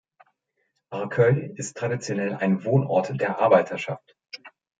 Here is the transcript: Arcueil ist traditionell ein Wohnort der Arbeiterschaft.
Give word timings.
Arcueil 0.89 1.53
ist 1.57 1.77
traditionell 1.77 2.33
ein 2.33 2.65
Wohnort 2.65 3.21
der 3.21 3.37
Arbeiterschaft. 3.37 4.15